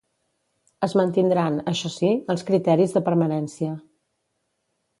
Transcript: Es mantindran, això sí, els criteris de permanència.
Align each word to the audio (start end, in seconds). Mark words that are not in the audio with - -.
Es 0.87 0.95
mantindran, 1.01 1.59
això 1.73 1.91
sí, 1.97 2.09
els 2.35 2.45
criteris 2.49 2.97
de 2.97 3.05
permanència. 3.11 3.77